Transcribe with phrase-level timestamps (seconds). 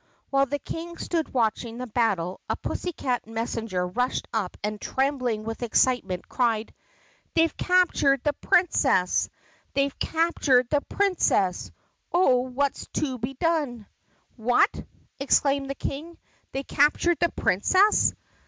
[0.31, 5.43] While the King stood watching the battle a pussycat mes senger rushed up and, trembling
[5.43, 6.73] with excitement, cried:
[7.35, 9.29] "They' ve captured the Princess!
[9.73, 11.69] They 've captured the Prin cess!
[12.11, 13.85] Oh, what 's to be done?"
[14.37, 14.71] "What!"
[15.19, 16.17] exclaimed the King.
[16.51, 18.15] "They captured the Prin cess?"